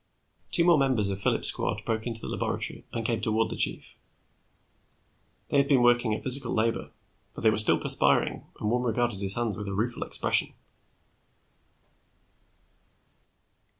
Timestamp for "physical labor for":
6.23-7.41